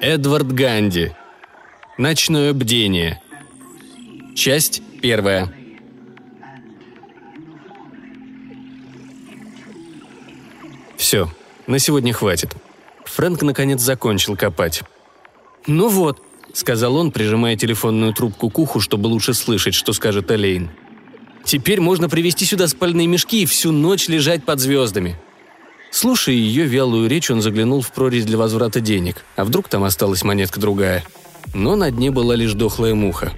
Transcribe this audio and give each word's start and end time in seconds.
Эдвард 0.00 0.52
Ганди. 0.52 1.12
Ночное 1.98 2.52
бдение. 2.52 3.20
Часть 4.34 4.82
первая. 5.00 5.52
Все, 10.96 11.30
на 11.66 11.78
сегодня 11.78 12.12
хватит. 12.12 12.54
Фрэнк 13.04 13.42
наконец 13.42 13.80
закончил 13.80 14.36
копать. 14.36 14.82
«Ну 15.66 15.88
вот»,— 15.88 16.22
сказал 16.52 16.96
он, 16.96 17.12
прижимая 17.12 17.56
телефонную 17.56 18.12
трубку 18.12 18.50
к 18.50 18.58
уху, 18.58 18.80
чтобы 18.80 19.06
лучше 19.06 19.34
слышать, 19.34 19.74
что 19.74 19.92
скажет 19.92 20.30
Элейн. 20.30 20.70
«Теперь 21.44 21.80
можно 21.80 22.08
привезти 22.08 22.44
сюда 22.44 22.68
спальные 22.68 23.06
мешки 23.06 23.42
и 23.42 23.46
всю 23.46 23.72
ночь 23.72 24.08
лежать 24.08 24.44
под 24.44 24.60
звездами». 24.60 25.16
Слушая 25.94 26.34
ее 26.34 26.66
вялую 26.66 27.08
речь, 27.08 27.30
он 27.30 27.40
заглянул 27.40 27.80
в 27.80 27.92
прорезь 27.92 28.24
для 28.24 28.36
возврата 28.36 28.80
денег, 28.80 29.24
а 29.36 29.44
вдруг 29.44 29.68
там 29.68 29.84
осталась 29.84 30.24
монетка 30.24 30.58
другая. 30.58 31.04
Но 31.54 31.76
на 31.76 31.92
дне 31.92 32.10
была 32.10 32.34
лишь 32.34 32.54
дохлая 32.54 32.96
муха. 32.96 33.32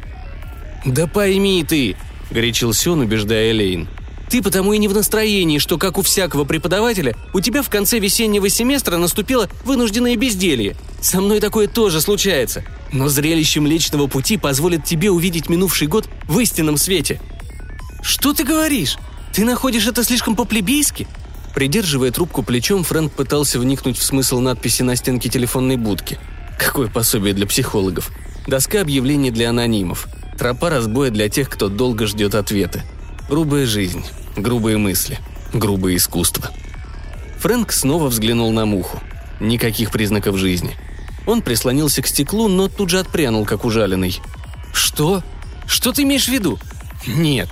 «Да 0.86 1.06
пойми 1.06 1.62
ты!»– 1.68 1.98
горячился 2.30 2.92
он, 2.92 3.00
убеждая 3.00 3.50
Элейн. 3.50 3.90
Ты 4.30 4.42
потому 4.42 4.72
и 4.72 4.78
не 4.78 4.88
в 4.88 4.94
настроении, 4.94 5.58
что, 5.58 5.76
как 5.76 5.98
у 5.98 6.02
всякого 6.02 6.44
преподавателя, 6.44 7.14
у 7.34 7.40
тебя 7.40 7.62
в 7.62 7.68
конце 7.68 7.98
весеннего 7.98 8.48
семестра 8.48 8.96
наступило 8.96 9.50
вынужденное 9.66 10.16
безделье. 10.16 10.76
Со 11.02 11.20
мной 11.20 11.40
такое 11.40 11.68
тоже 11.68 12.00
случается. 12.00 12.64
Но 12.90 13.10
зрелище 13.10 13.60
Млечного 13.60 14.06
Пути 14.06 14.38
позволит 14.38 14.82
тебе 14.82 15.10
увидеть 15.10 15.50
минувший 15.50 15.88
год 15.88 16.08
в 16.26 16.38
истинном 16.38 16.78
свете. 16.78 17.20
Что 18.00 18.32
ты 18.32 18.44
говоришь? 18.44 18.96
Ты 19.34 19.44
находишь 19.44 19.86
это 19.86 20.02
слишком 20.02 20.34
по-плебейски? 20.34 21.06
Придерживая 21.56 22.10
трубку 22.10 22.42
плечом, 22.42 22.84
Фрэнк 22.84 23.14
пытался 23.14 23.58
вникнуть 23.58 23.96
в 23.96 24.02
смысл 24.02 24.40
надписи 24.40 24.82
на 24.82 24.94
стенке 24.94 25.30
телефонной 25.30 25.78
будки. 25.78 26.18
Какое 26.58 26.88
пособие 26.88 27.32
для 27.32 27.46
психологов. 27.46 28.10
Доска 28.46 28.82
объявлений 28.82 29.30
для 29.30 29.48
анонимов. 29.48 30.06
Тропа 30.36 30.68
разбоя 30.68 31.10
для 31.10 31.30
тех, 31.30 31.48
кто 31.48 31.70
долго 31.70 32.06
ждет 32.06 32.34
ответа. 32.34 32.82
Грубая 33.30 33.64
жизнь, 33.64 34.04
грубые 34.36 34.76
мысли, 34.76 35.18
грубое 35.54 35.96
искусство. 35.96 36.50
Фрэнк 37.38 37.72
снова 37.72 38.08
взглянул 38.08 38.52
на 38.52 38.66
муху. 38.66 39.00
Никаких 39.40 39.92
признаков 39.92 40.36
жизни. 40.36 40.76
Он 41.24 41.40
прислонился 41.40 42.02
к 42.02 42.06
стеклу, 42.06 42.48
но 42.48 42.68
тут 42.68 42.90
же 42.90 42.98
отпрянул, 42.98 43.46
как 43.46 43.64
ужаленный. 43.64 44.20
«Что? 44.74 45.22
Что 45.66 45.92
ты 45.92 46.02
имеешь 46.02 46.26
в 46.26 46.32
виду?» 46.32 46.58
«Нет». 47.06 47.48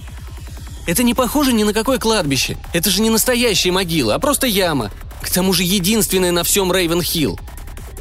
«Это 0.86 1.02
не 1.02 1.14
похоже 1.14 1.52
ни 1.52 1.62
на 1.62 1.72
какое 1.72 1.98
кладбище. 1.98 2.56
Это 2.72 2.90
же 2.90 3.00
не 3.00 3.10
настоящая 3.10 3.72
могила, 3.72 4.14
а 4.14 4.18
просто 4.18 4.46
яма. 4.46 4.90
К 5.22 5.30
тому 5.30 5.52
же 5.52 5.62
единственная 5.62 6.32
на 6.32 6.44
всем 6.44 6.72
Рейвен-Хилл». 6.72 7.38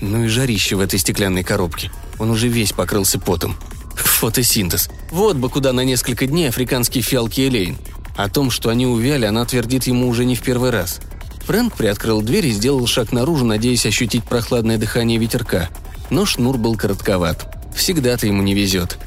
Ну 0.02 0.26
и 0.26 0.28
жарище 0.28 0.76
в 0.76 0.82
этой 0.82 1.00
стеклянной 1.00 1.44
коробке. 1.44 1.92
Он 2.20 2.30
уже 2.30 2.48
весь 2.48 2.74
покрылся 2.74 3.20
потом. 3.20 3.56
Фотосинтез. 3.96 4.90
Вот 5.12 5.38
бы 5.38 5.50
куда 5.50 5.72
на 5.72 5.82
несколько 5.82 6.28
дней 6.28 6.50
африканские 6.50 7.04
фиалки 7.04 7.42
Элейн. 7.42 7.78
О 8.18 8.30
том, 8.30 8.52
что 8.52 8.70
они 8.70 8.86
увяли, 8.86 9.26
она 9.26 9.46
твердит 9.46 9.88
ему 9.88 10.08
уже 10.08 10.26
не 10.26 10.36
в 10.36 10.42
первый 10.42 10.70
раз. 10.70 11.00
Фрэнк 11.46 11.76
приоткрыл 11.76 12.22
дверь 12.22 12.48
и 12.48 12.52
сделал 12.52 12.86
шаг 12.88 13.12
наружу, 13.12 13.46
надеясь 13.46 13.86
ощутить 13.86 14.24
прохладное 14.24 14.78
дыхание 14.78 15.18
ветерка. 15.18 15.70
Но 16.10 16.26
шнур 16.26 16.58
был 16.58 16.76
коротковат. 16.76 17.56
Всегда-то 17.76 18.28
ему 18.28 18.42
не 18.42 18.54
везет. 18.54 18.98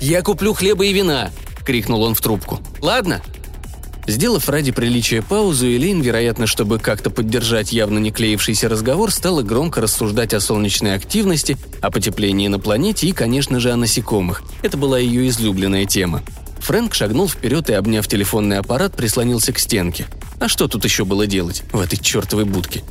«Я 0.00 0.22
куплю 0.22 0.54
хлеба 0.54 0.84
и 0.84 0.92
вина!»– 0.92 1.30
крикнул 1.64 2.02
он 2.02 2.14
в 2.14 2.20
трубку. 2.20 2.60
«Ладно?» 2.80 3.22
Сделав 4.06 4.48
ради 4.48 4.72
приличия 4.72 5.22
паузу, 5.22 5.66
Элейн, 5.66 6.00
вероятно, 6.00 6.48
чтобы 6.48 6.80
как-то 6.80 7.08
поддержать 7.08 7.72
явно 7.72 7.98
не 7.98 8.10
клеившийся 8.10 8.68
разговор, 8.68 9.12
стала 9.12 9.42
громко 9.42 9.80
рассуждать 9.80 10.34
о 10.34 10.40
солнечной 10.40 10.94
активности, 10.94 11.56
о 11.80 11.90
потеплении 11.90 12.48
на 12.48 12.58
планете 12.58 13.06
и, 13.06 13.12
конечно 13.12 13.60
же, 13.60 13.70
о 13.70 13.76
насекомых. 13.76 14.42
Это 14.62 14.76
была 14.76 14.98
ее 14.98 15.28
излюбленная 15.28 15.86
тема. 15.86 16.22
Фрэнк 16.62 16.94
шагнул 16.94 17.28
вперед 17.28 17.70
и, 17.70 17.74
обняв 17.74 18.08
телефонный 18.08 18.58
аппарат, 18.58 18.96
прислонился 18.96 19.52
к 19.52 19.58
стенке. 19.60 20.06
А 20.40 20.48
что 20.48 20.66
тут 20.66 20.84
еще 20.84 21.04
было 21.04 21.26
делать 21.26 21.62
в 21.72 21.80
этой 21.80 21.96
чертовой 21.96 22.44
будке? 22.44 22.82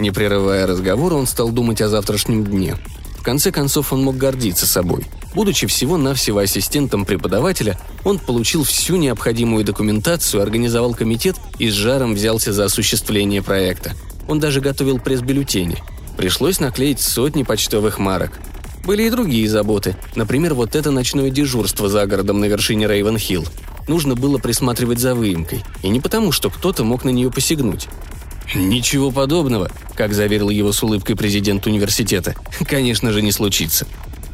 Не 0.00 0.10
прерывая 0.10 0.66
разговора, 0.66 1.14
он 1.14 1.28
стал 1.28 1.50
думать 1.50 1.80
о 1.80 1.88
завтрашнем 1.88 2.44
дне. 2.44 2.76
Конце 3.24 3.50
концов, 3.50 3.92
он 3.92 4.04
мог 4.04 4.16
гордиться 4.16 4.66
собой– 4.66 5.04
Будучи 5.34 5.66
всего-навсего 5.66 6.38
ассистентом 6.38 7.04
преподавателя, 7.04 7.76
он 8.04 8.20
получил 8.20 8.62
всю 8.62 8.96
необходимую 8.96 9.64
документацию, 9.64 10.40
организовал 10.40 10.94
комитет 10.94 11.36
и 11.58 11.68
с 11.68 11.72
жаром 11.72 12.14
взялся 12.14 12.52
за 12.52 12.66
осуществление 12.66 13.42
проекта. 13.42 13.94
Он 14.28 14.38
даже 14.38 14.60
готовил 14.60 15.00
пресс-бюллетени. 15.00 15.78
Пришлось 16.16 16.60
наклеить 16.60 17.00
сотни 17.00 17.42
почтовых 17.42 17.98
марок. 17.98 18.38
Были 18.84 19.04
и 19.04 19.10
другие 19.10 19.48
заботы. 19.48 19.96
Например, 20.14 20.54
вот 20.54 20.76
это 20.76 20.92
ночное 20.92 21.30
дежурство 21.30 21.88
за 21.88 22.06
городом 22.06 22.38
на 22.38 22.44
вершине 22.44 22.86
Рейвен-Хилл. 22.86 23.48
Нужно 23.88 24.14
было 24.14 24.38
присматривать 24.38 25.00
за 25.00 25.14
выемкой. 25.16 25.64
И 25.82 25.88
не 25.88 26.00
потому, 26.00 26.30
что 26.30 26.48
кто-то 26.48 26.84
мог 26.84 27.04
на 27.04 27.10
нее 27.10 27.30
посягнуть. 27.30 27.88
«Ничего 28.54 29.10
подобного», 29.10 29.70
как 29.96 30.12
заверил 30.12 30.50
его 30.50 30.72
с 30.72 30.82
улыбкой 30.82 31.16
президент 31.16 31.66
университета, 31.66 32.34
конечно 32.66 33.12
же, 33.12 33.22
не 33.22 33.32
случится. 33.32 33.86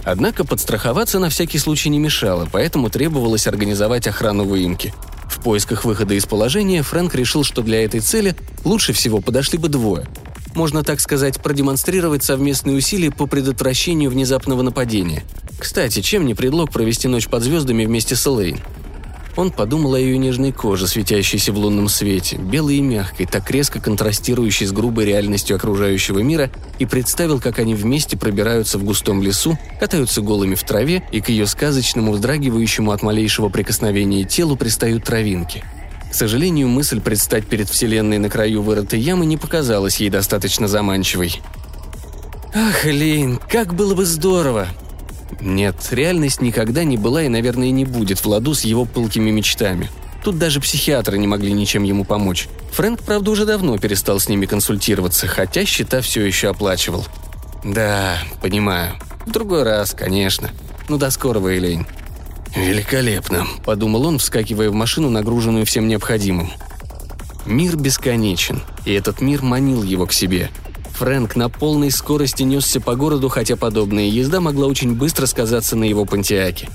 Однако 0.05 0.45
подстраховаться 0.45 1.19
на 1.19 1.29
всякий 1.29 1.59
случай 1.59 1.91
не 1.91 1.99
мешало, 1.99 2.49
поэтому 2.51 2.91
требовалось 2.91 3.47
организовать 3.47 4.07
охрану 4.07 4.45
выемки. 4.45 4.95
В 5.29 5.43
поисках 5.43 5.85
выхода 5.85 6.15
из 6.15 6.27
положения 6.27 6.83
Фрэнк 6.83 7.15
решил, 7.15 7.45
что 7.45 7.63
для 7.63 7.85
этой 7.85 8.01
цели 8.01 8.35
лучше 8.65 8.93
всего 8.93 9.21
подошли 9.21 9.59
бы 9.59 9.69
двое. 9.69 10.07
Можно 10.55 10.83
так 10.83 11.01
сказать, 11.01 11.41
продемонстрировать 11.41 12.25
совместные 12.25 12.77
усилия 12.77 13.11
по 13.11 13.27
предотвращению 13.27 14.11
внезапного 14.11 14.63
нападения. 14.63 15.23
Кстати, 15.59 16.01
чем 16.01 16.27
не 16.27 16.35
предлог 16.35 16.73
провести 16.73 17.07
ночь 17.07 17.29
под 17.29 17.45
звездами 17.45 17.85
вместе 17.85 18.17
с 18.17 18.27
Элейн? 18.27 18.59
Он 19.37 19.51
подумал 19.51 19.95
о 19.95 20.01
ее 20.01 20.19
нежной 20.19 20.53
коже, 20.53 20.87
светящейся 20.87 21.53
в 21.53 21.59
лунном 21.59 21.89
свете, 21.89 22.37
белой 22.37 22.77
и 22.77 22.81
мягкой, 22.81 23.27
так 23.27 23.51
резко 23.51 23.81
контрастирующей 23.81 24.67
с 24.67 24.73
грубой 24.73 25.07
реальностью 25.07 25.57
окружающего 25.57 26.19
мира, 26.19 26.51
и 26.79 26.87
представил, 26.87 27.41
как 27.41 27.59
они 27.59 27.75
вместе 27.75 28.17
пробираются 28.17 28.79
в 28.79 28.85
густом 28.85 29.23
лесу, 29.23 29.59
катаются 29.79 30.21
голыми 30.21 30.55
в 30.55 30.63
траве, 30.65 31.03
и 31.13 31.21
к 31.21 31.29
ее 31.29 31.47
сказочному, 31.47 32.13
вздрагивающему 32.13 32.91
от 32.91 33.03
малейшего 33.03 33.49
прикосновения 33.49 34.25
телу 34.25 34.57
пристают 34.57 35.05
травинки. 35.05 35.65
К 36.11 36.15
сожалению, 36.15 36.69
мысль 36.69 37.01
предстать 37.01 37.47
перед 37.47 37.69
Вселенной 37.69 38.19
на 38.19 38.29
краю 38.29 38.63
вырытой 38.63 38.99
ямы 38.99 39.27
не 39.27 39.37
показалась 39.37 40.01
ей 40.01 40.11
достаточно 40.11 40.67
заманчивой. 40.67 41.41
«Ах, 42.53 42.85
Лейн, 42.85 43.39
как 43.49 43.75
было 43.75 43.95
бы 43.95 44.05
здорово!» 44.05 44.67
Нет, 45.41 45.77
реальность 45.91 46.43
никогда 46.43 46.85
не 46.85 46.97
была 46.97 47.23
и, 47.23 47.29
наверное, 47.29 47.71
не 47.71 47.85
будет 47.85 48.19
в 48.19 48.27
ладу 48.27 48.55
с 48.55 48.63
его 48.63 48.85
пылкими 48.85 49.31
мечтами. 49.31 49.91
Тут 50.23 50.39
даже 50.39 50.61
психиатры 50.61 51.17
не 51.17 51.27
могли 51.27 51.53
ничем 51.53 51.83
ему 51.83 52.05
помочь. 52.05 52.49
Фрэнк, 52.73 53.03
правда, 53.03 53.31
уже 53.31 53.47
давно 53.47 53.79
перестал 53.79 54.21
с 54.21 54.29
ними 54.29 54.45
консультироваться, 54.45 55.27
хотя 55.27 55.65
счета 55.65 56.03
все 56.03 56.25
еще 56.25 56.51
оплачивал. 56.51 57.07
«Да, 57.65 58.19
понимаю. 58.43 58.95
В 59.25 59.31
другой 59.31 59.63
раз, 59.63 59.93
конечно. 59.93 60.51
Ну 60.89 60.99
до 60.99 61.11
скорого, 61.11 61.57
Элейн». 61.57 61.87
«Великолепно»,— 62.55 63.47
подумал 63.65 64.07
он, 64.07 64.19
вскакивая 64.19 64.71
в 64.71 64.75
машину, 64.75 65.09
нагруженную 65.09 65.65
всем 65.65 65.89
необходимым. 65.89 66.51
Мир 67.47 67.77
бесконечен, 67.77 68.63
и 68.85 68.93
этот 68.93 69.21
мир 69.21 69.43
манил 69.43 69.83
его 69.83 70.07
к 70.07 70.13
себе— 70.13 70.51
Фрэнк 71.01 71.35
на 71.35 71.49
полной 71.49 71.91
скорости 71.91 72.43
несся 72.43 72.79
по 72.79 72.95
городу, 72.95 73.31
хотя 73.31 73.57
подобная 73.57 74.05
езда 74.05 74.43
могла 74.43 74.67
очень 74.67 74.95
быстро 74.95 75.25
сказаться 75.25 75.75
на 75.75 75.85
его 75.85 76.05
пантиаке. 76.05 76.69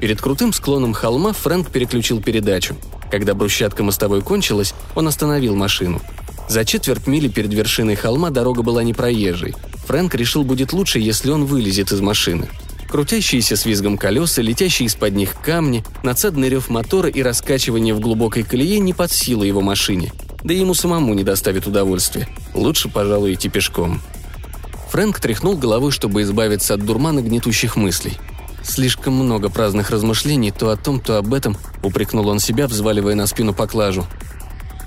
Перед 0.00 0.20
крутым 0.20 0.52
склоном 0.52 0.92
холма 0.92 1.32
Фрэнк 1.32 1.70
переключил 1.70 2.20
передачу. 2.20 2.76
Когда 3.10 3.32
брусчатка 3.32 3.82
мостовой 3.82 4.20
кончилась, 4.20 4.74
он 4.94 5.08
остановил 5.08 5.56
машину. 5.56 6.02
За 6.46 6.66
четверть 6.66 7.06
мили 7.06 7.28
перед 7.28 7.54
вершиной 7.54 7.94
холма 7.94 8.28
дорога 8.28 8.60
была 8.60 8.82
непроезжей. 8.82 9.54
Фрэнк 9.86 10.14
решил, 10.14 10.44
будет 10.44 10.74
лучше, 10.74 10.98
если 10.98 11.30
он 11.30 11.46
вылезет 11.46 11.90
из 11.90 12.02
машины. 12.02 12.50
Крутящиеся 12.90 13.56
с 13.56 13.64
визгом 13.64 13.96
колеса, 13.96 14.42
летящие 14.42 14.88
из-под 14.88 15.14
них 15.14 15.36
камни, 15.42 15.86
надсадный 16.02 16.50
рев 16.50 16.68
мотора 16.68 17.08
и 17.08 17.22
раскачивание 17.22 17.94
в 17.94 18.00
глубокой 18.00 18.42
колее 18.42 18.78
не 18.78 18.92
под 18.92 19.10
силу 19.10 19.42
его 19.42 19.62
машине– 19.62 20.12
да 20.42 20.54
и 20.54 20.58
ему 20.58 20.74
самому 20.74 21.14
не 21.14 21.24
доставит 21.24 21.66
удовольствия. 21.66 22.28
Лучше, 22.54 22.88
пожалуй, 22.88 23.34
идти 23.34 23.48
пешком. 23.48 24.00
Фрэнк 24.90 25.20
тряхнул 25.20 25.56
головой, 25.56 25.92
чтобы 25.92 26.22
избавиться 26.22 26.74
от 26.74 26.84
дурмана 26.84 27.20
гнетущих 27.22 27.76
мыслей. 27.76 28.18
Слишком 28.62 29.14
много 29.14 29.48
праздных 29.48 29.90
размышлений 29.90 30.50
то 30.50 30.70
о 30.70 30.76
том, 30.76 31.00
то 31.00 31.16
об 31.16 31.32
этом, 31.32 31.56
упрекнул 31.82 32.28
он 32.28 32.40
себя, 32.40 32.66
взваливая 32.66 33.14
на 33.14 33.26
спину 33.26 33.54
поклажу. 33.54 34.04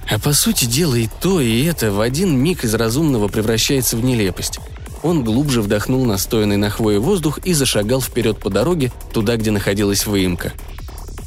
А 0.09 0.19
по 0.19 0.33
сути 0.33 0.65
дела 0.65 0.95
и 0.95 1.09
то, 1.21 1.39
и 1.39 1.63
это 1.63 1.91
в 1.91 2.01
один 2.01 2.37
миг 2.37 2.63
из 2.63 2.73
разумного 2.75 3.29
превращается 3.29 3.95
в 3.97 4.03
нелепость. 4.03 4.59
Он 5.01 5.23
глубже 5.23 5.61
вдохнул 5.61 6.05
настоянный 6.05 6.57
на 6.57 6.69
хвое 6.69 6.99
воздух 6.99 7.39
и 7.39 7.53
зашагал 7.53 8.01
вперед 8.01 8.39
по 8.39 8.49
дороге, 8.49 8.91
туда, 9.13 9.37
где 9.37 9.51
находилась 9.51 10.05
выемка– 10.05 10.53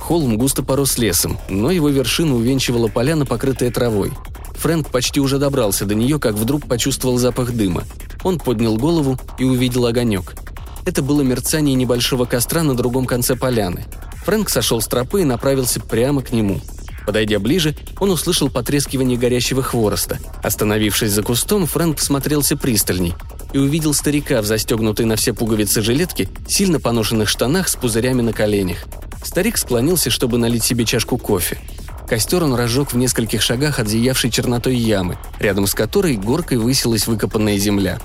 Холм 0.06 0.38
густо 0.38 0.62
порос 0.62 0.98
лесом, 0.98 1.36
но 1.48 1.72
его 1.72 1.88
вершину 1.88 2.36
увенчивала 2.36 2.86
поляна, 2.86 3.26
покрытая 3.26 3.72
травой. 3.72 4.12
Фрэнк 4.58 4.90
почти 4.90 5.20
уже 5.20 5.38
добрался 5.38 5.84
до 5.84 5.94
нее, 5.94 6.18
как 6.18 6.34
вдруг 6.34 6.66
почувствовал 6.66 7.18
запах 7.18 7.52
дыма. 7.52 7.84
Он 8.22 8.38
поднял 8.38 8.76
голову 8.76 9.18
и 9.38 9.44
увидел 9.44 9.86
огонек. 9.86 10.34
Это 10.84 11.02
было 11.02 11.22
мерцание 11.22 11.74
небольшого 11.74 12.24
костра 12.24 12.62
на 12.62 12.76
другом 12.76 13.06
конце 13.06 13.36
поляны. 13.36 13.84
Фрэнк 14.24 14.48
сошел 14.48 14.80
с 14.80 14.86
тропы 14.86 15.22
и 15.22 15.24
направился 15.24 15.80
прямо 15.80 16.22
к 16.22 16.32
нему. 16.32 16.60
Подойдя 17.06 17.38
ближе, 17.38 17.76
он 18.00 18.10
услышал 18.10 18.50
потрескивание 18.50 19.16
горящего 19.16 19.62
хвороста. 19.62 20.18
Остановившись 20.42 21.12
за 21.12 21.22
кустом, 21.22 21.66
Фрэнк 21.66 21.98
всмотрелся 21.98 22.56
пристальней 22.56 23.14
и 23.52 23.58
увидел 23.58 23.94
старика 23.94 24.42
в 24.42 24.46
застегнутой 24.46 25.06
на 25.06 25.14
все 25.14 25.32
пуговицы 25.32 25.82
жилетке, 25.82 26.28
сильно 26.48 26.80
поношенных 26.80 27.28
штанах 27.28 27.68
с 27.68 27.76
пузырями 27.76 28.22
на 28.22 28.32
коленях. 28.32 28.78
Старик 29.22 29.56
склонился, 29.56 30.10
чтобы 30.10 30.38
налить 30.38 30.64
себе 30.64 30.84
чашку 30.84 31.16
кофе. 31.16 31.58
Костер 32.08 32.44
он 32.44 32.54
разжег 32.54 32.92
в 32.92 32.96
нескольких 32.96 33.42
шагах 33.42 33.80
от 33.80 33.88
зиявшей 33.88 34.30
чернотой 34.30 34.76
ямы, 34.76 35.18
рядом 35.40 35.66
с 35.66 35.74
которой 35.74 36.16
горкой 36.16 36.58
высилась 36.58 37.06
выкопанная 37.06 37.58
земля. 37.58 37.98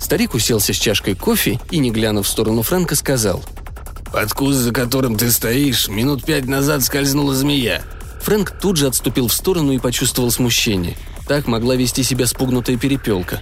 Старик 0.00 0.34
уселся 0.34 0.72
с 0.72 0.76
чашкой 0.76 1.16
кофе 1.16 1.60
и, 1.70 1.78
не 1.78 1.90
глянув 1.90 2.26
в 2.26 2.30
сторону 2.30 2.62
Фрэнка, 2.62 2.94
сказал 2.94 3.42
«Под 4.12 4.32
куст, 4.32 4.58
за 4.58 4.72
которым 4.72 5.16
ты 5.16 5.30
стоишь, 5.30 5.88
минут 5.88 6.24
пять 6.24 6.46
назад 6.46 6.84
скользнула 6.84 7.34
змея». 7.34 7.82
Фрэнк 8.22 8.52
тут 8.60 8.76
же 8.76 8.86
отступил 8.86 9.26
в 9.26 9.32
сторону 9.32 9.72
и 9.72 9.78
почувствовал 9.78 10.30
смущение. 10.30 10.96
Так 11.26 11.46
могла 11.46 11.74
вести 11.74 12.02
себя 12.02 12.26
спугнутая 12.26 12.76
перепелка. 12.76 13.40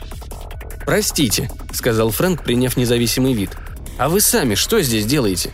«Простите»,— 0.86 1.50
сказал 1.72 2.10
Фрэнк, 2.10 2.42
приняв 2.42 2.76
независимый 2.76 3.34
вид. 3.34 3.50
«А 3.98 4.08
вы 4.08 4.20
сами 4.20 4.54
что 4.54 4.80
здесь 4.80 5.04
делаете?» 5.04 5.50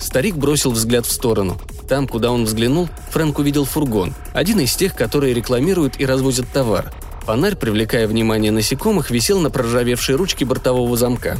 Старик 0.00 0.36
бросил 0.36 0.70
взгляд 0.70 1.06
в 1.06 1.12
сторону. 1.12 1.60
Там, 1.88 2.08
куда 2.08 2.30
он 2.30 2.44
взглянул, 2.44 2.88
Фрэнк 3.10 3.38
увидел 3.38 3.64
фургон, 3.64 4.14
один 4.32 4.60
из 4.60 4.74
тех, 4.74 4.94
которые 4.94 5.34
рекламируют 5.34 6.00
и 6.00 6.06
развозят 6.06 6.48
товар. 6.52 6.92
Фонарь, 7.22 7.56
привлекая 7.56 8.06
внимание 8.06 8.52
насекомых, 8.52 9.10
висел 9.10 9.40
на 9.40 9.50
проржавевшей 9.50 10.14
ручке 10.14 10.44
бортового 10.44 10.96
замка. 10.96 11.38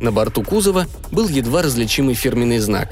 На 0.00 0.12
борту 0.12 0.42
кузова 0.42 0.86
был 1.10 1.28
едва 1.28 1.62
различимый 1.62 2.14
фирменный 2.14 2.58
знак. 2.58 2.90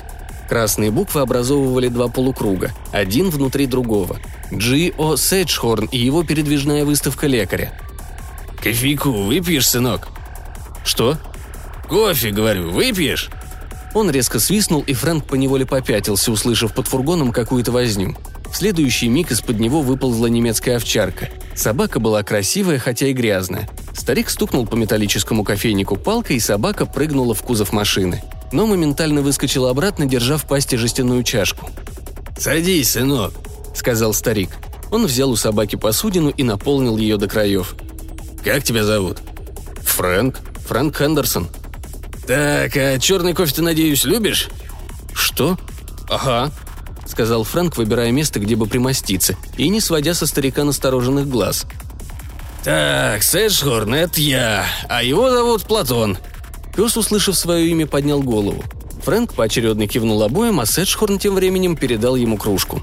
Красные 0.48 0.90
буквы 0.90 1.20
образовывали 1.20 1.88
два 1.88 2.08
полукруга, 2.08 2.72
один 2.92 3.30
внутри 3.30 3.66
другого. 3.66 4.18
Джи.О. 4.52 5.16
Сэджхорн 5.16 5.86
и 5.86 5.98
его 5.98 6.24
передвижная 6.24 6.84
выставка 6.84 7.26
лекаря. 7.26 7.72
«Кофейку 8.62 9.10
выпьешь, 9.10 9.68
сынок?» 9.68 10.08
«Что?» 10.84 11.16
«Кофе, 11.88 12.30
говорю, 12.30 12.70
выпьешь?» 12.70 13.30
Он 13.94 14.10
резко 14.10 14.40
свистнул, 14.40 14.82
и 14.86 14.94
Фрэнк 14.94 15.26
поневоле 15.26 15.66
попятился, 15.66 16.32
услышав 16.32 16.74
под 16.74 16.88
фургоном 16.88 17.32
какую-то 17.32 17.72
возню. 17.72 18.16
В 18.50 18.56
следующий 18.56 19.08
миг 19.08 19.30
из-под 19.30 19.60
него 19.60 19.82
выползла 19.82 20.26
немецкая 20.26 20.76
овчарка. 20.76 21.28
Собака 21.54 22.00
была 22.00 22.22
красивая, 22.22 22.78
хотя 22.78 23.06
и 23.08 23.12
грязная. 23.12 23.68
Старик 23.94 24.30
стукнул 24.30 24.66
по 24.66 24.74
металлическому 24.74 25.44
кофейнику 25.44 25.96
палкой, 25.96 26.36
и 26.36 26.40
собака 26.40 26.86
прыгнула 26.86 27.34
в 27.34 27.42
кузов 27.42 27.72
машины. 27.72 28.22
Но 28.52 28.66
моментально 28.66 29.22
выскочила 29.22 29.70
обратно, 29.70 30.06
держа 30.06 30.36
в 30.36 30.46
пасти 30.46 30.76
жестяную 30.76 31.22
чашку. 31.22 31.70
«Садись, 32.38 32.92
сынок»,— 32.92 33.32
сказал 33.74 34.14
старик. 34.14 34.50
Он 34.90 35.06
взял 35.06 35.30
у 35.30 35.36
собаки 35.36 35.76
посудину 35.76 36.30
и 36.30 36.42
наполнил 36.42 36.96
ее 36.96 37.16
до 37.16 37.28
краев. 37.28 37.74
«Как 38.44 38.62
тебя 38.62 38.84
зовут?» 38.84 39.18
«Фрэнк. 39.82 40.38
Фрэнк 40.66 40.96
Хендерсон», 40.96 41.48
«Так, 42.26 42.76
а 42.76 42.98
черный 42.98 43.34
кофе 43.34 43.54
ты, 43.54 43.62
надеюсь, 43.62 44.04
любишь?» 44.04 44.48
«Что?» 45.12 45.58
«Ага»,— 46.08 46.50
сказал 47.06 47.44
Фрэнк, 47.44 47.76
выбирая 47.76 48.12
место, 48.12 48.38
где 48.38 48.54
бы 48.54 48.66
примоститься, 48.66 49.36
и 49.56 49.68
не 49.68 49.80
сводя 49.80 50.14
со 50.14 50.26
старика 50.26 50.64
настороженных 50.64 51.28
глаз. 51.28 51.66
«Так, 52.64 53.22
Сэджхорн— 53.22 53.94
это 53.94 54.20
я, 54.20 54.64
а 54.88 55.02
его 55.02 55.30
зовут 55.30 55.64
Платон». 55.64 56.16
Пес, 56.76 56.96
услышав 56.96 57.36
свое 57.36 57.68
имя, 57.68 57.86
поднял 57.86 58.22
голову. 58.22 58.64
Фрэнк 59.04 59.34
поочередно 59.34 59.88
кивнул 59.88 60.22
обоим, 60.22 60.60
а 60.60 60.66
Сэджхорн 60.66 61.18
тем 61.18 61.34
временем 61.34 61.76
передал 61.76 62.14
ему 62.14 62.38
кружку. 62.38 62.80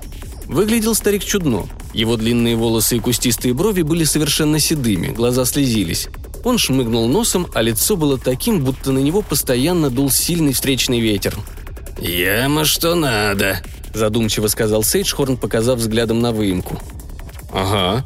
Выглядел 0.47 0.95
старик 0.95 1.23
чудно. 1.23 1.67
Его 1.93 2.17
длинные 2.17 2.55
волосы 2.55 2.97
и 2.97 2.99
кустистые 2.99 3.53
брови 3.53 3.83
были 3.83 4.03
совершенно 4.03 4.59
седыми, 4.59 5.07
глаза 5.07 5.45
слезились. 5.45 6.07
Он 6.43 6.57
шмыгнул 6.57 7.07
носом, 7.07 7.47
а 7.53 7.61
лицо 7.61 7.95
было 7.95 8.17
таким, 8.17 8.63
будто 8.63 8.91
на 8.91 8.99
него 8.99 9.21
постоянно 9.21 9.89
дул 9.89 10.09
сильный 10.09 10.53
встречный 10.53 10.99
ветер. 10.99 11.37
«Яма 11.99 12.63
что 12.65 12.95
надо»,– 12.95 13.61
задумчиво 13.93 14.47
сказал 14.47 14.83
Сейджхорн, 14.83 15.37
показав 15.37 15.79
взглядом 15.79 16.21
на 16.21 16.31
выемку. 16.31 16.79
«Ага». 17.51 18.05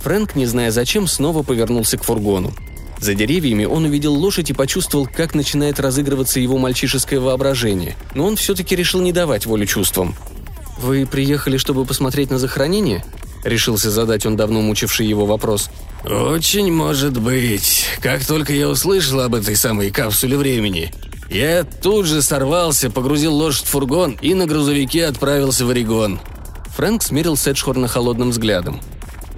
Фрэнк, 0.00 0.34
не 0.34 0.46
зная 0.46 0.70
зачем, 0.70 1.06
снова 1.06 1.42
повернулся 1.42 1.96
к 1.96 2.04
фургону. 2.04 2.52
За 2.98 3.14
деревьями 3.14 3.64
он 3.64 3.84
увидел 3.84 4.14
лошадь 4.14 4.50
и 4.50 4.52
почувствовал, 4.52 5.06
как 5.06 5.34
начинает 5.34 5.80
разыгрываться 5.80 6.38
его 6.38 6.58
мальчишеское 6.58 7.18
воображение, 7.18 7.96
но 8.14 8.26
он 8.26 8.36
все-таки 8.36 8.76
решил 8.76 9.00
не 9.00 9.12
давать 9.12 9.46
волю 9.46 9.66
чувствам. 9.66 10.14
«Вы 10.78 11.06
приехали, 11.06 11.56
чтобы 11.56 11.84
посмотреть 11.84 12.30
на 12.30 12.38
захоронение?»– 12.38 13.04
решился 13.44 13.90
задать 13.90 14.26
он 14.26 14.36
давно 14.36 14.60
мучивший 14.60 15.06
его 15.06 15.26
вопрос– 15.26 15.70
«Очень 16.04 16.72
может 16.72 17.20
быть. 17.20 17.86
Как 18.00 18.24
только 18.24 18.52
я 18.52 18.68
услышал 18.68 19.20
об 19.20 19.36
этой 19.36 19.54
самой 19.54 19.92
капсуле 19.92 20.36
времени, 20.36 20.92
я 21.30 21.62
тут 21.62 22.06
же 22.06 22.22
сорвался, 22.22 22.90
погрузил 22.90 23.32
лошадь 23.34 23.66
в 23.66 23.68
фургон 23.68 24.18
и 24.20 24.34
на 24.34 24.46
грузовике 24.46 25.06
отправился 25.06 25.64
в 25.64 25.70
Орегон». 25.70 26.18
Фрэнк 26.76 27.02
смерил 27.02 27.36
Сэджхорна 27.36 27.86
холодным 27.86 28.30
взглядом. 28.30 28.80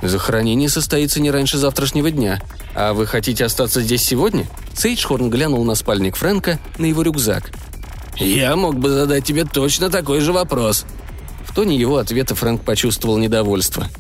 «Захоронение 0.01 0.71
состоится 0.71 1.21
не 1.21 1.31
раньше 1.31 1.59
завтрашнего 1.59 2.11
дня. 2.11 2.41
А 2.75 2.95
вы 2.95 3.07
хотите 3.07 3.45
остаться 3.45 3.83
здесь 3.83 4.03
сегодня?» 4.03 4.47
Сейджхорн 4.75 5.29
глянул 5.29 5.65
на 5.65 5.75
спальник 5.75 6.17
Фрэнка, 6.17 6.59
на 6.79 6.87
его 6.87 7.03
рюкзак. 7.03 7.51
«Я 8.17 8.57
мог 8.57 8.79
бы 8.79 8.89
задать 8.89 9.25
тебе 9.25 9.45
точно 9.45 9.91
такой 9.91 10.21
же 10.21 10.33
вопрос». 10.33 10.87
Тоне 11.55 11.77
его 11.77 11.99
ответа 11.99 12.35
Фрэнк 12.35 12.63
почувствовал 12.63 13.19
недовольство– 13.19 13.89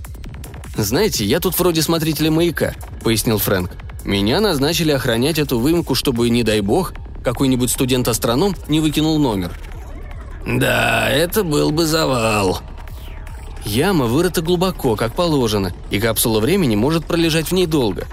«Знаете, 0.76 1.24
я 1.24 1.38
тут 1.38 1.58
вроде 1.58 1.82
смотрителя 1.82 2.30
маяка»,— 2.30 2.74
пояснил 3.04 3.38
Фрэнк. 3.38 3.70
«Меня 4.04 4.40
назначили 4.40 4.90
охранять 4.90 5.38
эту 5.38 5.58
выемку, 5.58 5.94
чтобы, 5.94 6.28
не 6.30 6.42
дай 6.42 6.60
бог, 6.60 6.94
какой-нибудь 7.22 7.70
студент-астроном 7.70 8.56
не 8.68 8.80
выкинул 8.80 9.18
номер». 9.18 9.52
«Да, 10.46 11.08
это 11.08 11.44
был 11.44 11.70
бы 11.70 11.86
завал», 11.86 12.60
Яма 13.64 14.04
вырыта 14.04 14.42
глубоко, 14.42 14.94
как 14.94 15.14
положено, 15.14 15.72
и 15.90 15.98
капсула 15.98 16.38
времени 16.38 16.76
может 16.76 17.06
пролежать 17.06 17.46
в 17.46 17.52
ней 17.52 17.64
долго. 17.64 18.06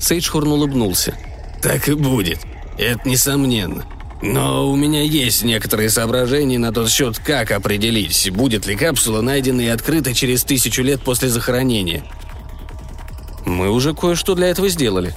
Сейджхорн 0.00 0.50
улыбнулся. 0.50 1.14
«Так 1.62 1.88
и 1.88 1.92
будет. 1.92 2.40
Это 2.76 3.08
несомненно. 3.08 3.84
Но 4.22 4.70
у 4.70 4.76
меня 4.76 5.02
есть 5.02 5.42
некоторые 5.42 5.88
соображения 5.88 6.58
на 6.58 6.72
тот 6.72 6.90
счет, 6.90 7.18
как 7.18 7.52
определить, 7.52 8.30
будет 8.30 8.66
ли 8.66 8.76
капсула 8.76 9.22
найдена 9.22 9.62
и 9.62 9.68
открыта 9.68 10.14
через 10.14 10.44
тысячу 10.44 10.82
лет 10.82 11.02
после 11.02 11.28
захоронения. 11.28 12.04
Мы 13.46 13.70
уже 13.70 13.94
кое-что 13.94 14.34
для 14.34 14.48
этого 14.48 14.68
сделали. 14.68 15.14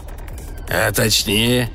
А 0.70 0.92
точнее... 0.92 1.70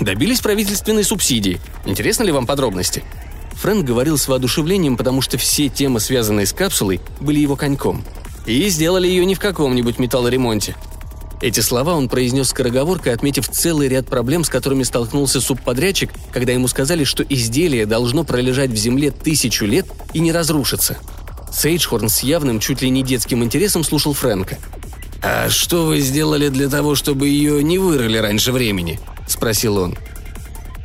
Добились 0.00 0.40
правительственной 0.40 1.04
субсидии. 1.04 1.60
Интересны 1.84 2.24
ли 2.24 2.32
вам 2.32 2.46
подробности? 2.46 3.04
Фрэнк 3.52 3.86
говорил 3.86 4.18
с 4.18 4.26
воодушевлением, 4.26 4.96
потому 4.96 5.22
что 5.22 5.38
все 5.38 5.68
темы, 5.68 6.00
связанные 6.00 6.46
с 6.46 6.52
капсулой, 6.52 7.00
были 7.20 7.38
его 7.38 7.54
коньком. 7.54 8.04
И 8.44 8.68
сделали 8.68 9.06
ее 9.06 9.24
не 9.24 9.36
в 9.36 9.40
каком-нибудь 9.40 10.00
металлоремонте. 10.00 10.74
Эти 11.40 11.60
слова 11.60 11.94
он 11.94 12.08
произнес 12.08 12.48
скороговоркой, 12.48 13.12
отметив 13.12 13.48
целый 13.48 13.88
ряд 13.88 14.06
проблем, 14.06 14.44
с 14.44 14.48
которыми 14.48 14.82
столкнулся 14.82 15.40
субподрядчик, 15.40 16.10
когда 16.32 16.52
ему 16.52 16.68
сказали, 16.68 17.04
что 17.04 17.22
изделие 17.22 17.86
должно 17.86 18.24
пролежать 18.24 18.70
в 18.70 18.76
земле 18.76 19.10
тысячу 19.10 19.66
лет 19.66 19.86
и 20.12 20.20
не 20.20 20.32
разрушиться. 20.32 20.96
Сейджхорн 21.52 22.08
с 22.08 22.22
явным, 22.22 22.60
чуть 22.60 22.82
ли 22.82 22.90
не 22.90 23.02
детским 23.02 23.44
интересом 23.44 23.84
слушал 23.84 24.12
Фрэнка. 24.14 24.58
«А 25.22 25.48
что 25.48 25.86
вы 25.86 26.00
сделали 26.00 26.48
для 26.48 26.68
того, 26.68 26.94
чтобы 26.94 27.28
ее 27.28 27.62
не 27.62 27.78
вырыли 27.78 28.18
раньше 28.18 28.52
времени?»– 28.52 29.00
спросил 29.28 29.78
он. 29.78 29.96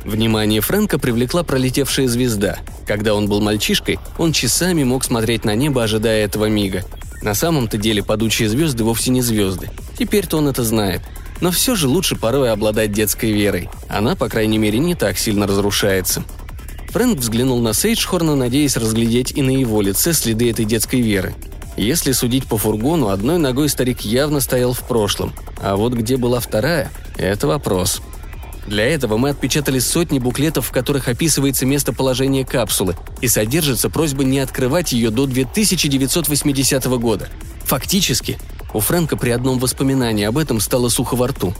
Внимание 0.04 0.60
Фрэнка 0.60 0.98
привлекла 0.98 1.42
пролетевшая 1.42 2.08
звезда. 2.08 2.58
Когда 2.86 3.14
он 3.14 3.28
был 3.28 3.40
мальчишкой, 3.40 3.98
он 4.16 4.32
часами 4.32 4.82
мог 4.82 5.04
смотреть 5.04 5.44
на 5.44 5.54
небо, 5.54 5.82
ожидая 5.82 6.24
этого 6.24 6.46
мига– 6.46 6.84
на 7.22 7.34
самом-то 7.34 7.76
деле 7.76 8.02
падучие 8.02 8.48
звезды 8.48 8.84
вовсе 8.84 9.10
не 9.10 9.20
звезды. 9.20 9.68
Теперь-то 10.00 10.38
он 10.38 10.48
это 10.48 10.64
знает. 10.64 11.02
Но 11.42 11.50
все 11.50 11.74
же 11.74 11.86
лучше 11.86 12.16
порой 12.16 12.50
обладать 12.50 12.90
детской 12.90 13.32
верой. 13.32 13.68
Она, 13.86 14.16
по 14.16 14.30
крайней 14.30 14.56
мере, 14.56 14.78
не 14.78 14.94
так 14.94 15.18
сильно 15.18 15.46
разрушается. 15.46 16.24
Фрэнк 16.88 17.18
взглянул 17.18 17.60
на 17.60 17.74
Сейджхорна, 17.74 18.34
надеясь 18.34 18.78
разглядеть 18.78 19.32
и 19.32 19.42
на 19.42 19.50
его 19.50 19.82
лице 19.82 20.14
следы 20.14 20.50
этой 20.50 20.64
детской 20.64 21.02
веры. 21.02 21.34
Если 21.76 22.12
судить 22.12 22.46
по 22.46 22.56
фургону, 22.56 23.08
одной 23.08 23.36
ногой 23.36 23.68
старик 23.68 24.00
явно 24.00 24.40
стоял 24.40 24.72
в 24.72 24.80
прошлом. 24.88 25.34
А 25.62 25.76
вот 25.76 25.92
где 25.92 26.16
была 26.16 26.40
вторая– 26.40 26.90
это 27.18 27.46
вопрос. 27.46 28.00
Для 28.66 28.86
этого 28.86 29.18
мы 29.18 29.28
отпечатали 29.28 29.80
сотни 29.80 30.18
буклетов, 30.18 30.68
в 30.68 30.72
которых 30.72 31.08
описывается 31.08 31.66
местоположение 31.66 32.46
капсулы, 32.46 32.96
и 33.20 33.28
содержится 33.28 33.90
просьба 33.90 34.24
не 34.24 34.38
открывать 34.38 34.92
ее 34.92 35.10
до 35.10 35.26
2980 35.26 36.86
года. 36.86 37.28
Фактически, 37.64 38.38
У 38.72 38.80
Фрэнка 38.80 39.16
при 39.16 39.30
одном 39.30 39.58
воспоминании 39.58 40.24
об 40.24 40.38
этом 40.38 40.60
стало 40.60 40.88
сухо 40.88 41.16
во 41.16 41.28
рту. 41.28 41.54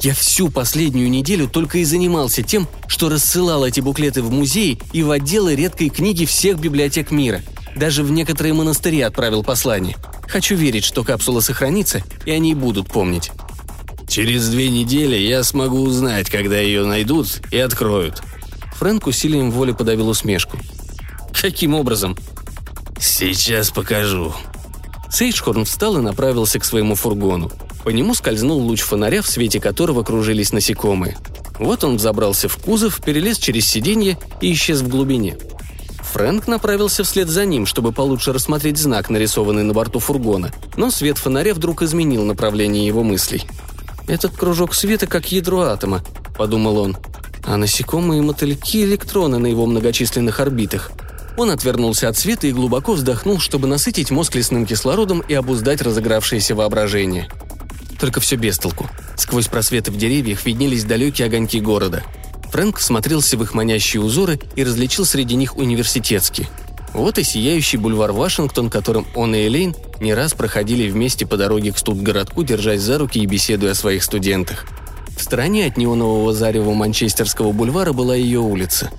Я 0.00 0.14
всю 0.14 0.48
последнюю 0.48 1.10
неделю 1.10 1.48
только 1.48 1.78
и 1.78 1.84
занимался 1.84 2.42
тем, 2.42 2.66
что 2.88 3.08
рассылал 3.08 3.64
эти 3.64 3.80
буклеты 3.80 4.22
в 4.22 4.32
музеи 4.32 4.80
и 4.92 5.02
в 5.02 5.10
отделы 5.10 5.54
редкой 5.54 5.90
книги 5.90 6.24
всех 6.24 6.58
библиотек 6.58 7.10
мира. 7.10 7.40
Даже 7.76 8.02
в 8.02 8.10
некоторые 8.10 8.52
монастыри 8.52 9.00
отправил 9.00 9.44
послание. 9.44 9.96
Хочу 10.28 10.56
верить, 10.56 10.84
что 10.84 11.04
капсула 11.04 11.40
сохранится, 11.40 12.02
и 12.26 12.32
они 12.32 12.54
будут 12.54 12.88
помнить. 12.88 13.30
Через 14.08 14.48
две 14.48 14.70
недели 14.70 15.16
я 15.16 15.42
смогу 15.44 15.80
узнать, 15.80 16.28
когда 16.28 16.58
ее 16.58 16.84
найдут 16.84 17.40
и 17.50 17.58
откроют. 17.58 18.22
Фрэнк 18.74 19.06
усилием 19.06 19.50
воли 19.50 19.72
подавил 19.72 20.08
усмешку. 20.08 20.58
Каким 21.32 21.74
образом? 21.74 22.16
Сейчас 22.98 23.70
покажу. 23.70 24.34
Сейджхорн 25.12 25.66
встал 25.66 25.98
и 25.98 26.00
направился 26.00 26.58
к 26.58 26.64
своему 26.64 26.94
фургону. 26.94 27.52
По 27.84 27.90
нему 27.90 28.14
скользнул 28.14 28.58
луч 28.60 28.80
фонаря, 28.80 29.20
в 29.20 29.28
свете 29.28 29.60
которого 29.60 30.02
кружились 30.02 30.52
насекомые. 30.52 31.18
Вот 31.58 31.84
он 31.84 31.96
взобрался 31.96 32.48
в 32.48 32.56
кузов, 32.56 33.02
перелез 33.04 33.36
через 33.36 33.66
сиденье 33.66 34.16
и 34.40 34.50
исчез 34.52 34.80
в 34.80 34.88
глубине. 34.88 35.36
Фрэнк 36.12 36.46
направился 36.46 37.04
вслед 37.04 37.28
за 37.28 37.44
ним, 37.44 37.66
чтобы 37.66 37.92
получше 37.92 38.32
рассмотреть 38.32 38.78
знак, 38.78 39.10
нарисованный 39.10 39.64
на 39.64 39.74
борту 39.74 39.98
фургона, 39.98 40.50
но 40.76 40.90
свет 40.90 41.18
фонаря 41.18 41.54
вдруг 41.54 41.82
изменил 41.82 42.24
направление 42.24 42.86
его 42.86 43.02
мыслей. 43.02 43.44
«Этот 44.08 44.34
кружок 44.34 44.74
света 44.74 45.06
как 45.06 45.30
ядро 45.30 45.60
атома»,— 45.60 46.02
подумал 46.36 46.78
он, 46.78 46.96
а 47.44 47.56
насекомые 47.56 48.20
и 48.20 48.24
мотыльки— 48.24 48.82
электроны 48.84 49.38
на 49.38 49.46
его 49.46 49.66
многочисленных 49.66 50.40
орбитах. 50.40 50.90
Он 51.36 51.50
отвернулся 51.50 52.08
от 52.08 52.16
света 52.16 52.46
и 52.46 52.52
глубоко 52.52 52.92
вздохнул, 52.92 53.40
чтобы 53.40 53.66
насытить 53.66 54.10
мозг 54.10 54.34
лесным 54.34 54.66
кислородом 54.66 55.20
и 55.20 55.34
обуздать 55.34 55.82
разыгравшееся 55.82 56.54
воображение. 56.54 57.28
Только 57.98 58.20
все 58.20 58.36
без 58.36 58.58
толку. 58.58 58.88
Сквозь 59.16 59.48
просветы 59.48 59.90
в 59.90 59.96
деревьях 59.96 60.44
виднелись 60.44 60.84
далекие 60.84 61.26
огоньки 61.26 61.60
города. 61.60 62.02
Фрэнк 62.50 62.78
всмотрелся 62.78 63.38
в 63.38 63.42
их 63.42 63.54
манящие 63.54 64.02
узоры 64.02 64.38
и 64.56 64.64
различил 64.64 65.06
среди 65.06 65.36
них 65.36 65.56
университетский. 65.56 66.48
Вот 66.92 67.18
и 67.18 67.22
сияющий 67.22 67.78
бульвар 67.78 68.12
Вашингтон, 68.12 68.68
которым 68.68 69.06
он 69.14 69.34
и 69.34 69.46
Элейн 69.46 69.74
не 70.00 70.12
раз 70.12 70.34
проходили 70.34 70.90
вместе 70.90 71.24
по 71.24 71.38
дороге 71.38 71.72
к 71.72 71.78
студгородку, 71.78 72.42
держась 72.42 72.82
за 72.82 72.98
руки 72.98 73.20
и 73.20 73.26
беседуя 73.26 73.72
о 73.72 73.74
своих 73.74 74.04
студентах. 74.04 74.66
В 75.16 75.22
стороне 75.22 75.66
от 75.66 75.78
неонового 75.78 76.34
зарева 76.34 76.72
Манчестерского 76.72 77.52
бульвара 77.52 77.92
была 77.92 78.14
ее 78.14 78.40
улица. 78.40 78.90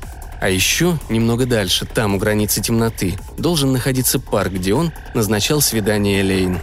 А 0.44 0.50
еще, 0.50 1.00
немного 1.08 1.46
дальше, 1.46 1.86
там, 1.86 2.16
у 2.16 2.18
границы 2.18 2.62
темноты, 2.62 3.18
должен 3.38 3.72
находиться 3.72 4.20
парк, 4.20 4.52
где 4.52 4.74
он 4.74 4.92
назначал 5.14 5.62
свидание 5.62 6.20
Элейн. 6.20 6.60